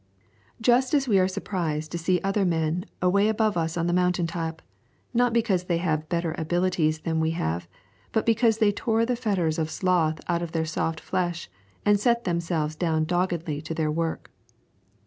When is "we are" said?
1.07-1.27